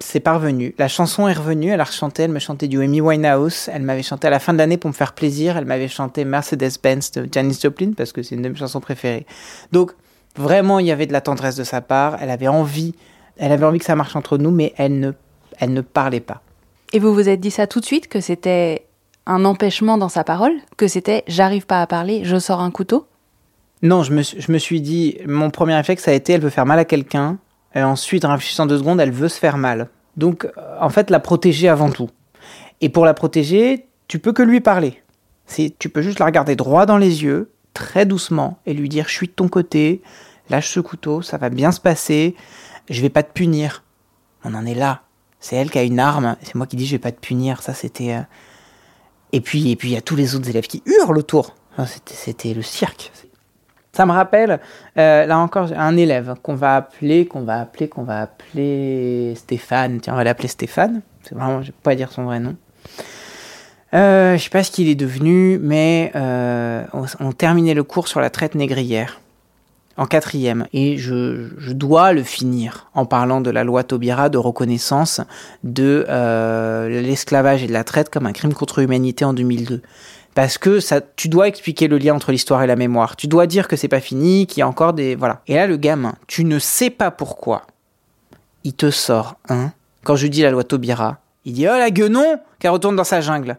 C'est 0.00 0.20
parvenu. 0.20 0.74
La 0.78 0.88
chanson 0.88 1.28
est 1.28 1.34
revenue, 1.34 1.70
elle 1.70 1.80
a 1.80 1.84
rechanté, 1.84 2.22
elle 2.22 2.30
me 2.30 2.38
chantait 2.38 2.66
du 2.66 2.82
Amy 2.82 3.00
Winehouse, 3.00 3.68
elle 3.72 3.82
m'avait 3.82 4.02
chanté 4.02 4.26
à 4.26 4.30
la 4.30 4.38
fin 4.38 4.52
de 4.54 4.58
l'année 4.58 4.78
pour 4.78 4.88
me 4.88 4.94
faire 4.94 5.12
plaisir, 5.12 5.56
elle 5.56 5.66
m'avait 5.66 5.88
chanté 5.88 6.24
Mercedes-Benz 6.24 7.12
de 7.12 7.28
Janis 7.30 7.58
Joplin 7.62 7.92
parce 7.94 8.12
que 8.12 8.22
c'est 8.22 8.34
une 8.34 8.42
de 8.42 8.48
mes 8.48 8.56
chansons 8.56 8.80
préférées. 8.80 9.26
Donc, 9.70 9.92
vraiment, 10.36 10.78
il 10.78 10.86
y 10.86 10.90
avait 10.90 11.06
de 11.06 11.12
la 11.12 11.20
tendresse 11.20 11.56
de 11.56 11.64
sa 11.64 11.82
part, 11.82 12.16
elle 12.20 12.30
avait 12.30 12.48
envie, 12.48 12.94
elle 13.36 13.52
avait 13.52 13.66
envie 13.66 13.78
que 13.78 13.84
ça 13.84 13.94
marche 13.94 14.16
entre 14.16 14.38
nous, 14.38 14.50
mais 14.50 14.72
elle 14.78 14.98
ne, 14.98 15.12
elle 15.58 15.74
ne 15.74 15.82
parlait 15.82 16.20
pas. 16.20 16.40
Et 16.94 16.98
vous 16.98 17.12
vous 17.12 17.28
êtes 17.28 17.40
dit 17.40 17.50
ça 17.50 17.66
tout 17.66 17.80
de 17.80 17.84
suite, 17.84 18.08
que 18.08 18.20
c'était 18.20 18.86
un 19.26 19.44
empêchement 19.44 19.98
dans 19.98 20.08
sa 20.08 20.24
parole 20.24 20.52
Que 20.76 20.88
c'était 20.88 21.22
j'arrive 21.28 21.66
pas 21.66 21.80
à 21.80 21.86
parler, 21.86 22.22
je 22.24 22.38
sors 22.38 22.60
un 22.60 22.70
couteau 22.70 23.06
Non, 23.82 24.02
je 24.04 24.12
me, 24.12 24.22
suis- 24.58 24.80
dit, 24.80 25.18
mon 25.26 25.50
premier 25.50 25.74
réflexe 25.74 26.06
a 26.08 26.12
été, 26.12 26.34
elle 26.34 26.40
veut 26.40 26.50
faire 26.50 26.66
mal 26.66 26.78
à 26.78 26.84
quelqu'un. 26.84 27.38
Et 27.74 27.82
ensuite, 27.82 28.24
en 28.24 28.30
réfléchissant 28.32 28.66
deux 28.66 28.78
secondes, 28.78 29.00
elle 29.00 29.10
veut 29.10 29.28
se 29.28 29.38
faire 29.38 29.56
mal. 29.58 29.88
Donc, 30.16 30.44
euh, 30.44 30.50
en 30.80 30.88
fait, 30.90 31.10
la 31.10 31.20
protéger 31.20 31.68
avant 31.68 31.90
tout. 31.90 32.10
Et 32.80 32.88
pour 32.88 33.04
la 33.04 33.14
protéger, 33.14 33.86
tu 34.08 34.18
peux 34.18 34.32
que 34.32 34.42
lui 34.42 34.60
parler. 34.60 35.02
Tu 35.78 35.88
peux 35.88 36.02
juste 36.02 36.18
la 36.18 36.26
regarder 36.26 36.54
droit 36.56 36.86
dans 36.86 36.96
les 36.98 37.24
yeux, 37.24 37.50
très 37.74 38.06
doucement, 38.06 38.58
et 38.66 38.72
lui 38.74 38.88
dire, 38.88 39.06
je 39.08 39.12
suis 39.14 39.26
de 39.26 39.32
ton 39.32 39.48
côté, 39.48 40.02
lâche 40.50 40.70
ce 40.70 40.80
couteau, 40.80 41.20
ça 41.22 41.36
va 41.38 41.48
bien 41.50 41.72
se 41.72 41.80
passer, 41.80 42.36
je 42.88 43.00
vais 43.02 43.08
pas 43.10 43.22
te 43.22 43.32
punir. 43.32 43.82
On 44.44 44.54
en 44.54 44.64
est 44.66 44.74
là. 44.74 45.02
C'est 45.40 45.56
elle 45.56 45.70
qui 45.70 45.78
a 45.78 45.82
une 45.82 45.98
arme, 45.98 46.36
c'est 46.42 46.54
moi 46.54 46.66
qui 46.66 46.76
dis, 46.76 46.86
je 46.86 46.92
vais 46.92 46.98
pas 46.98 47.12
te 47.12 47.20
punir. 47.20 47.62
Ça, 47.62 47.74
c'était. 47.74 48.14
euh, 48.14 48.20
Et 49.32 49.40
puis, 49.40 49.70
et 49.70 49.76
puis, 49.76 49.90
il 49.90 49.94
y 49.94 49.96
a 49.96 50.00
tous 50.02 50.16
les 50.16 50.34
autres 50.36 50.48
élèves 50.48 50.66
qui 50.68 50.82
hurlent 50.86 51.18
autour. 51.18 51.54
C'était, 51.86 52.14
c'était 52.14 52.54
le 52.54 52.62
cirque. 52.62 53.10
Ça 53.94 54.06
me 54.06 54.12
rappelle, 54.12 54.58
euh, 54.96 55.26
là 55.26 55.38
encore, 55.38 55.68
un 55.76 55.98
élève 55.98 56.36
qu'on 56.42 56.54
va 56.54 56.76
appeler, 56.76 57.26
qu'on 57.26 57.42
va 57.42 57.60
appeler, 57.60 57.88
qu'on 57.88 58.04
va 58.04 58.22
appeler 58.22 59.34
Stéphane. 59.36 60.00
Tiens, 60.00 60.14
on 60.14 60.16
va 60.16 60.24
l'appeler 60.24 60.48
Stéphane. 60.48 61.02
C'est 61.22 61.34
vraiment, 61.34 61.60
je 61.60 61.68
vais 61.68 61.74
pas 61.82 61.94
dire 61.94 62.10
son 62.10 62.24
vrai 62.24 62.40
nom. 62.40 62.56
Euh, 63.92 64.38
je 64.38 64.42
sais 64.42 64.48
pas 64.48 64.64
ce 64.64 64.70
qu'il 64.70 64.88
est 64.88 64.94
devenu, 64.94 65.58
mais 65.60 66.10
euh, 66.16 66.84
on, 67.20 67.32
terminait 67.32 67.74
le 67.74 67.84
cours 67.84 68.08
sur 68.08 68.20
la 68.20 68.30
traite 68.30 68.54
négrière 68.54 69.20
en 69.98 70.06
quatrième, 70.06 70.66
et 70.72 70.96
je, 70.96 71.50
je 71.58 71.72
dois 71.72 72.14
le 72.14 72.22
finir 72.22 72.88
en 72.94 73.04
parlant 73.04 73.42
de 73.42 73.50
la 73.50 73.62
loi 73.62 73.84
Taubira 73.84 74.30
de 74.30 74.38
reconnaissance 74.38 75.20
de 75.64 76.06
l'esclavage 76.88 77.62
et 77.62 77.66
de 77.66 77.74
la 77.74 77.84
traite 77.84 78.08
comme 78.08 78.24
un 78.24 78.32
crime 78.32 78.54
contre 78.54 78.80
l'humanité 78.80 79.26
en 79.26 79.34
2002. 79.34 79.82
Parce 80.34 80.56
que 80.56 80.80
ça, 80.80 81.00
tu 81.00 81.28
dois 81.28 81.48
expliquer 81.48 81.88
le 81.88 81.98
lien 81.98 82.14
entre 82.14 82.32
l'histoire 82.32 82.62
et 82.62 82.66
la 82.66 82.76
mémoire. 82.76 83.16
Tu 83.16 83.26
dois 83.26 83.46
dire 83.46 83.68
que 83.68 83.76
c'est 83.76 83.88
pas 83.88 84.00
fini, 84.00 84.46
qu'il 84.46 84.60
y 84.60 84.62
a 84.62 84.68
encore 84.68 84.94
des. 84.94 85.14
Voilà. 85.14 85.42
Et 85.46 85.54
là, 85.54 85.66
le 85.66 85.76
gamin, 85.76 86.14
tu 86.26 86.44
ne 86.44 86.58
sais 86.58 86.90
pas 86.90 87.10
pourquoi. 87.10 87.66
Il 88.64 88.74
te 88.74 88.90
sort 88.90 89.36
un. 89.48 89.72
Quand 90.04 90.16
je 90.16 90.26
dis 90.26 90.42
la 90.42 90.50
loi 90.50 90.64
Taubira, 90.64 91.18
il 91.44 91.52
dit 91.52 91.68
Oh 91.68 91.76
la 91.76 91.90
guenon 91.90 92.40
qu'elle 92.58 92.70
retourne 92.70 92.96
dans 92.96 93.04
sa 93.04 93.20
jungle. 93.20 93.58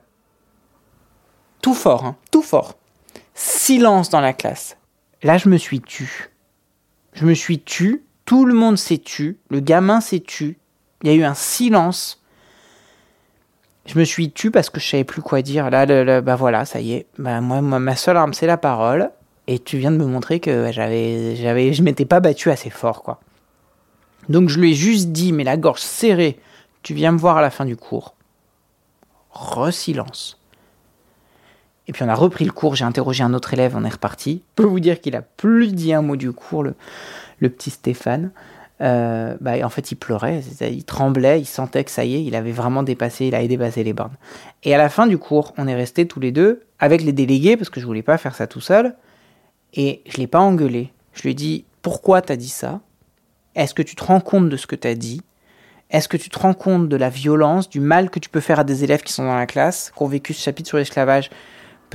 Tout 1.61 1.73
fort, 1.73 2.05
hein, 2.05 2.15
tout 2.31 2.41
fort. 2.41 2.75
Silence 3.35 4.09
dans 4.09 4.19
la 4.19 4.33
classe. 4.33 4.77
Là, 5.21 5.37
je 5.37 5.49
me 5.49 5.57
suis 5.57 5.79
tu. 5.79 6.31
Je 7.13 7.25
me 7.25 7.33
suis 7.33 7.59
tu. 7.59 8.03
Tout 8.25 8.45
le 8.45 8.53
monde 8.53 8.77
s'est 8.77 8.97
tu. 8.97 9.37
Le 9.49 9.59
gamin 9.59 10.01
s'est 10.01 10.19
tu. 10.19 10.57
Il 11.01 11.09
y 11.09 11.13
a 11.13 11.15
eu 11.15 11.23
un 11.23 11.33
silence. 11.33 12.22
Je 13.85 13.99
me 13.99 14.03
suis 14.05 14.31
tu 14.31 14.49
parce 14.49 14.69
que 14.69 14.79
je 14.79 14.87
savais 14.87 15.03
plus 15.03 15.21
quoi 15.21 15.41
dire. 15.41 15.69
Là, 15.69 16.21
bah 16.21 16.35
voilà, 16.35 16.65
ça 16.65 16.79
y 16.79 16.93
est. 16.93 17.05
Bah, 17.17 17.41
moi, 17.41 17.61
ma 17.61 17.95
seule 17.95 18.17
arme, 18.17 18.33
c'est 18.33 18.47
la 18.47 18.57
parole. 18.57 19.11
Et 19.47 19.59
tu 19.59 19.77
viens 19.77 19.91
de 19.91 19.97
me 19.97 20.05
montrer 20.05 20.39
que 20.39 20.71
j'avais, 20.71 21.35
j'avais, 21.35 21.73
je 21.73 21.83
m'étais 21.83 22.05
pas 22.05 22.21
battu 22.21 22.49
assez 22.49 22.69
fort, 22.69 23.03
quoi. 23.03 23.19
Donc 24.29 24.47
je 24.49 24.59
lui 24.59 24.71
ai 24.71 24.73
juste 24.73 25.09
dit, 25.09 25.33
mais 25.33 25.43
la 25.43 25.57
gorge 25.57 25.81
serrée, 25.81 26.39
tu 26.81 26.93
viens 26.93 27.11
me 27.11 27.17
voir 27.17 27.37
à 27.37 27.41
la 27.41 27.49
fin 27.49 27.65
du 27.65 27.75
cours. 27.75 28.15
Re-silence. 29.31 30.39
Et 31.87 31.91
puis 31.91 32.03
on 32.03 32.09
a 32.09 32.15
repris 32.15 32.45
le 32.45 32.51
cours, 32.51 32.75
j'ai 32.75 32.85
interrogé 32.85 33.23
un 33.23 33.33
autre 33.33 33.53
élève, 33.53 33.75
on 33.75 33.83
est 33.83 33.89
reparti. 33.89 34.43
Je 34.49 34.63
peux 34.63 34.67
vous 34.67 34.79
dire 34.79 35.01
qu'il 35.01 35.15
a 35.15 35.21
plus 35.21 35.73
dit 35.73 35.93
un 35.93 36.01
mot 36.01 36.15
du 36.15 36.31
cours, 36.31 36.63
le, 36.63 36.75
petit 37.49 37.71
Stéphane. 37.71 38.31
Euh, 38.81 39.37
bah, 39.39 39.53
en 39.63 39.69
fait, 39.69 39.91
il 39.91 39.95
pleurait, 39.95 40.41
il 40.61 40.83
tremblait, 40.83 41.39
il 41.39 41.45
sentait 41.45 41.83
que 41.83 41.91
ça 41.91 42.05
y 42.05 42.15
est, 42.15 42.23
il 42.23 42.35
avait 42.35 42.51
vraiment 42.51 42.83
dépassé, 42.83 43.27
il 43.27 43.35
avait 43.35 43.47
dépassé 43.47 43.83
les 43.83 43.93
bornes. 43.93 44.15
Et 44.63 44.73
à 44.73 44.77
la 44.77 44.89
fin 44.89 45.07
du 45.07 45.17
cours, 45.17 45.53
on 45.57 45.67
est 45.67 45.75
restés 45.75 46.07
tous 46.07 46.19
les 46.19 46.31
deux 46.31 46.61
avec 46.79 47.01
les 47.01 47.13
délégués, 47.13 47.55
parce 47.55 47.69
que 47.69 47.79
je 47.79 47.85
voulais 47.85 48.01
pas 48.01 48.17
faire 48.17 48.35
ça 48.35 48.47
tout 48.47 48.61
seul. 48.61 48.95
Et 49.73 50.01
je 50.07 50.17
l'ai 50.17 50.27
pas 50.27 50.39
engueulé. 50.39 50.91
Je 51.13 51.23
lui 51.23 51.31
ai 51.31 51.33
dit 51.33 51.65
Pourquoi 51.81 52.21
t'as 52.21 52.35
dit 52.35 52.49
ça? 52.49 52.81
Est-ce 53.55 53.73
que 53.73 53.83
tu 53.83 53.95
te 53.95 54.03
rends 54.03 54.19
compte 54.19 54.49
de 54.49 54.57
ce 54.57 54.67
que 54.67 54.75
t'as 54.75 54.95
dit? 54.95 55.21
Est-ce 55.89 56.07
que 56.07 56.17
tu 56.17 56.29
te 56.29 56.39
rends 56.39 56.55
compte 56.55 56.89
de 56.89 56.95
la 56.95 57.09
violence, 57.09 57.69
du 57.69 57.79
mal 57.79 58.09
que 58.09 58.19
tu 58.19 58.29
peux 58.29 58.39
faire 58.39 58.59
à 58.59 58.63
des 58.63 58.83
élèves 58.83 59.03
qui 59.03 59.13
sont 59.13 59.25
dans 59.25 59.35
la 59.35 59.45
classe, 59.45 59.91
qui 59.95 60.01
ont 60.01 60.07
vécu 60.07 60.33
ce 60.33 60.41
chapitre 60.41 60.69
sur 60.69 60.77
l'esclavage 60.77 61.29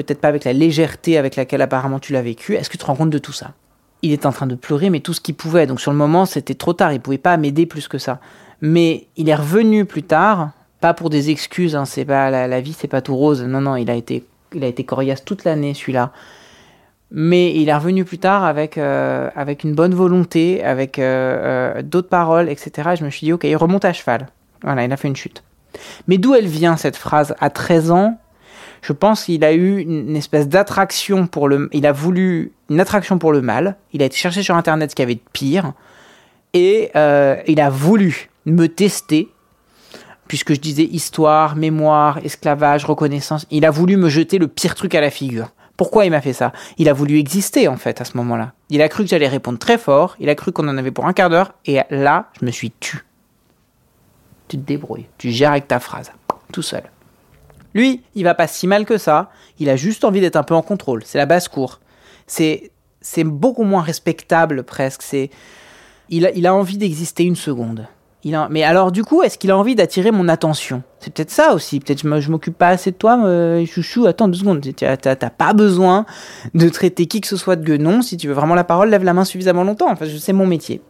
peut-être 0.02 0.20
pas 0.20 0.28
avec 0.28 0.44
la 0.44 0.52
légèreté 0.52 1.18
avec 1.18 1.36
laquelle 1.36 1.62
apparemment 1.62 1.98
tu 1.98 2.12
l'as 2.12 2.22
vécu? 2.22 2.54
Est-ce 2.54 2.68
que 2.68 2.74
tu 2.74 2.78
te 2.78 2.86
rends 2.86 2.96
compte 2.96 3.10
de 3.10 3.18
tout 3.18 3.32
ça? 3.32 3.54
Il 4.02 4.12
est 4.12 4.26
en 4.26 4.32
train 4.32 4.46
de 4.46 4.54
pleurer, 4.54 4.90
mais 4.90 5.00
tout 5.00 5.12
ce 5.12 5.20
qu'il 5.20 5.34
pouvait. 5.34 5.66
Donc 5.66 5.80
sur 5.80 5.90
le 5.90 5.96
moment, 5.96 6.24
c'était 6.24 6.54
trop 6.54 6.72
tard. 6.72 6.92
Il 6.92 7.00
pouvait 7.00 7.18
pas 7.18 7.36
m'aider 7.36 7.66
plus 7.66 7.88
que 7.88 7.98
ça. 7.98 8.20
Mais 8.60 9.06
il 9.16 9.28
est 9.28 9.34
revenu 9.34 9.84
plus 9.84 10.02
tard, 10.02 10.50
pas 10.80 10.94
pour 10.94 11.10
des 11.10 11.30
excuses. 11.30 11.76
Hein, 11.76 11.84
c'est 11.84 12.04
pas 12.04 12.30
la, 12.30 12.60
vie, 12.60 12.72
c'est 12.72 12.88
pas 12.88 13.00
tout 13.00 13.16
rose. 13.16 13.42
Non, 13.42 13.60
non, 13.60 13.76
il 13.76 13.90
a 13.90 13.94
été, 13.94 14.24
il 14.54 14.64
a 14.64 14.66
été 14.66 14.84
coriace 14.84 15.24
toute 15.24 15.44
l'année 15.44 15.74
celui-là. 15.74 16.12
Mais 17.10 17.54
il 17.54 17.68
est 17.68 17.74
revenu 17.74 18.04
plus 18.04 18.18
tard 18.18 18.44
avec, 18.44 18.76
euh, 18.76 19.30
avec 19.34 19.64
une 19.64 19.74
bonne 19.74 19.94
volonté, 19.94 20.62
avec 20.62 20.98
euh, 20.98 21.76
euh, 21.78 21.82
d'autres 21.82 22.08
paroles, 22.08 22.50
etc. 22.50 22.90
Et 22.92 22.96
je 22.96 23.04
me 23.04 23.10
suis 23.10 23.24
dit, 23.24 23.32
ok, 23.32 23.44
il 23.44 23.56
remonte 23.56 23.84
à 23.84 23.92
cheval. 23.92 24.28
Voilà, 24.62 24.84
il 24.84 24.92
a 24.92 24.96
fait 24.96 25.08
une 25.08 25.16
chute. 25.16 25.42
Mais 26.06 26.18
d'où 26.18 26.34
elle 26.34 26.46
vient 26.46 26.76
cette 26.76 26.96
phrase 26.96 27.34
À 27.40 27.50
13 27.50 27.90
ans, 27.90 28.18
je 28.82 28.92
pense 28.92 29.24
qu'il 29.24 29.44
a 29.44 29.52
eu 29.52 29.80
une 29.80 30.16
espèce 30.16 30.48
d'attraction 30.48 31.26
pour 31.26 31.48
le. 31.48 31.68
Il 31.72 31.86
a 31.86 31.92
voulu 31.92 32.52
une 32.70 32.80
attraction 32.80 33.18
pour 33.18 33.32
le 33.32 33.40
mal. 33.40 33.76
Il 33.92 34.02
a 34.02 34.06
été 34.06 34.16
chercher 34.16 34.42
sur 34.42 34.54
internet 34.54 34.90
ce 34.90 34.96
qu'il 34.96 35.02
y 35.02 35.06
avait 35.06 35.14
de 35.14 35.20
pire. 35.32 35.72
Et 36.54 36.90
euh, 36.96 37.36
il 37.46 37.60
a 37.60 37.70
voulu 37.70 38.30
me 38.46 38.66
tester, 38.66 39.28
puisque 40.26 40.54
je 40.54 40.60
disais 40.60 40.84
histoire, 40.84 41.56
mémoire, 41.56 42.18
esclavage, 42.24 42.84
reconnaissance. 42.84 43.46
Il 43.50 43.64
a 43.64 43.70
voulu 43.70 43.96
me 43.96 44.08
jeter 44.08 44.38
le 44.38 44.48
pire 44.48 44.74
truc 44.74 44.94
à 44.94 45.00
la 45.00 45.10
figure. 45.10 45.50
Pourquoi 45.76 46.06
il 46.06 46.10
m'a 46.10 46.20
fait 46.20 46.32
ça? 46.32 46.52
Il 46.76 46.88
a 46.88 46.92
voulu 46.92 47.18
exister 47.18 47.68
en 47.68 47.76
fait 47.76 48.00
à 48.00 48.04
ce 48.04 48.16
moment-là. 48.16 48.52
Il 48.68 48.82
a 48.82 48.88
cru 48.88 49.04
que 49.04 49.10
j'allais 49.10 49.28
répondre 49.28 49.58
très 49.58 49.78
fort. 49.78 50.16
Il 50.18 50.28
a 50.28 50.34
cru 50.34 50.50
qu'on 50.50 50.66
en 50.68 50.76
avait 50.76 50.90
pour 50.90 51.06
un 51.06 51.12
quart 51.12 51.30
d'heure. 51.30 51.54
Et 51.66 51.78
là, 51.90 52.30
je 52.40 52.44
me 52.44 52.50
suis 52.50 52.72
tu. 52.80 53.04
Tu 54.48 54.58
te 54.58 54.62
débrouilles. 54.62 55.06
Tu 55.18 55.30
gères 55.30 55.52
avec 55.52 55.68
ta 55.68 55.78
phrase. 55.78 56.10
Tout 56.52 56.62
seul. 56.62 56.82
Lui, 57.74 58.02
il 58.14 58.24
va 58.24 58.34
pas 58.34 58.46
si 58.46 58.66
mal 58.66 58.84
que 58.84 58.98
ça. 58.98 59.30
Il 59.58 59.68
a 59.68 59.76
juste 59.76 60.04
envie 60.04 60.20
d'être 60.20 60.36
un 60.36 60.42
peu 60.42 60.54
en 60.54 60.62
contrôle. 60.62 61.02
C'est 61.04 61.18
la 61.18 61.26
basse-cour. 61.26 61.80
C'est, 62.26 62.70
c'est 63.00 63.24
beaucoup 63.24 63.64
moins 63.64 63.82
respectable 63.82 64.62
presque. 64.62 65.02
C'est, 65.02 65.30
il 66.08 66.26
a, 66.26 66.30
il 66.32 66.46
a 66.46 66.54
envie 66.54 66.78
d'exister 66.78 67.24
une 67.24 67.36
seconde. 67.36 67.86
Il 68.24 68.34
a, 68.34 68.48
mais 68.50 68.64
alors 68.64 68.90
du 68.90 69.04
coup, 69.04 69.22
est-ce 69.22 69.38
qu'il 69.38 69.50
a 69.50 69.56
envie 69.56 69.76
d'attirer 69.76 70.10
mon 70.10 70.28
attention? 70.28 70.82
C'est 70.98 71.12
peut-être 71.12 71.30
ça 71.30 71.54
aussi. 71.54 71.78
Peut-être 71.78 72.02
je, 72.02 72.20
je 72.20 72.30
m'occupe 72.30 72.58
pas 72.58 72.68
assez 72.68 72.90
de 72.90 72.96
toi, 72.96 73.16
chouchou. 73.66 74.06
Attends 74.06 74.28
deux 74.28 74.38
secondes. 74.38 74.60
T'as, 74.76 75.16
pas 75.30 75.52
besoin 75.52 76.04
de 76.54 76.68
traiter 76.68 77.06
qui 77.06 77.20
que 77.20 77.28
ce 77.28 77.36
soit 77.36 77.56
de 77.56 77.64
guenon. 77.64 78.02
Si 78.02 78.16
tu 78.16 78.26
veux 78.26 78.34
vraiment 78.34 78.56
la 78.56 78.64
parole, 78.64 78.90
lève 78.90 79.04
la 79.04 79.14
main 79.14 79.24
suffisamment 79.24 79.62
longtemps. 79.62 79.90
Enfin, 79.90 80.06
c'est 80.18 80.32
mon 80.32 80.46
métier. 80.46 80.80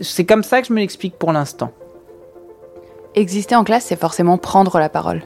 c'est 0.00 0.24
comme 0.24 0.44
ça 0.44 0.60
que 0.60 0.68
je 0.68 0.72
me 0.72 0.78
l'explique 0.78 1.18
pour 1.18 1.32
l'instant. 1.32 1.72
Exister 3.14 3.56
en 3.56 3.64
classe, 3.64 3.86
c'est 3.86 4.00
forcément 4.00 4.38
prendre 4.38 4.78
la 4.78 4.88
parole. 4.88 5.22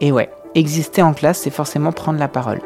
Et 0.00 0.12
ouais, 0.12 0.30
exister 0.54 1.02
en 1.02 1.14
classe, 1.14 1.40
c'est 1.40 1.50
forcément 1.50 1.92
prendre 1.92 2.18
la 2.18 2.28
parole. 2.28 2.60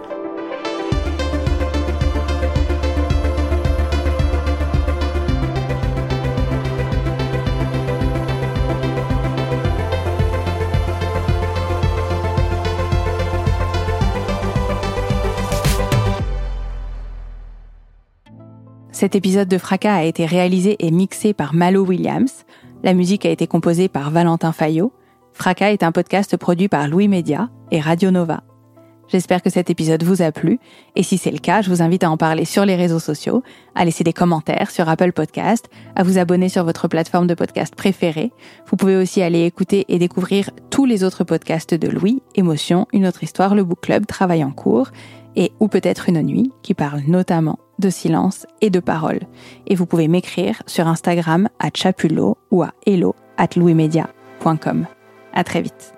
Cet 18.98 19.14
épisode 19.14 19.46
de 19.46 19.58
Fracas 19.58 19.94
a 19.94 20.02
été 20.02 20.26
réalisé 20.26 20.74
et 20.80 20.90
mixé 20.90 21.32
par 21.32 21.54
Malo 21.54 21.84
Williams. 21.84 22.44
La 22.82 22.94
musique 22.94 23.24
a 23.26 23.30
été 23.30 23.46
composée 23.46 23.86
par 23.86 24.10
Valentin 24.10 24.50
Fayot. 24.50 24.92
Fracas 25.38 25.70
est 25.70 25.84
un 25.84 25.92
podcast 25.92 26.36
produit 26.36 26.66
par 26.66 26.88
Louis 26.88 27.06
Média 27.06 27.48
et 27.70 27.78
Radio 27.78 28.10
Nova. 28.10 28.42
J'espère 29.06 29.40
que 29.40 29.50
cet 29.50 29.70
épisode 29.70 30.02
vous 30.02 30.20
a 30.20 30.32
plu 30.32 30.58
et 30.96 31.04
si 31.04 31.16
c'est 31.16 31.30
le 31.30 31.38
cas, 31.38 31.62
je 31.62 31.70
vous 31.70 31.80
invite 31.80 32.02
à 32.02 32.10
en 32.10 32.16
parler 32.16 32.44
sur 32.44 32.64
les 32.64 32.74
réseaux 32.74 32.98
sociaux, 32.98 33.44
à 33.76 33.84
laisser 33.84 34.02
des 34.02 34.12
commentaires 34.12 34.72
sur 34.72 34.88
Apple 34.88 35.12
Podcast, 35.12 35.70
à 35.94 36.02
vous 36.02 36.18
abonner 36.18 36.48
sur 36.48 36.64
votre 36.64 36.88
plateforme 36.88 37.28
de 37.28 37.34
podcast 37.34 37.76
préférée. 37.76 38.32
Vous 38.66 38.76
pouvez 38.76 38.96
aussi 38.96 39.22
aller 39.22 39.44
écouter 39.44 39.84
et 39.88 40.00
découvrir 40.00 40.50
tous 40.70 40.86
les 40.86 41.04
autres 41.04 41.22
podcasts 41.22 41.72
de 41.72 41.88
Louis, 41.88 42.20
Émotion, 42.34 42.88
Une 42.92 43.06
autre 43.06 43.22
histoire, 43.22 43.54
le 43.54 43.62
Book 43.62 43.82
Club, 43.82 44.06
Travail 44.06 44.42
en 44.42 44.50
cours 44.50 44.88
et 45.36 45.52
Ou 45.60 45.68
peut-être 45.68 46.08
une 46.08 46.20
nuit 46.22 46.50
qui 46.64 46.74
parle 46.74 47.02
notamment 47.06 47.60
de 47.78 47.90
silence 47.90 48.44
et 48.60 48.70
de 48.70 48.80
parole. 48.80 49.20
Et 49.68 49.76
vous 49.76 49.86
pouvez 49.86 50.08
m'écrire 50.08 50.64
sur 50.66 50.88
Instagram 50.88 51.48
à 51.60 51.68
Chapulo 51.72 52.38
ou 52.50 52.64
à 52.64 52.72
hello 52.86 53.14
at 53.36 53.50
louismedia.com. 53.54 54.88
À 55.38 55.44
très 55.44 55.62
vite. 55.62 55.97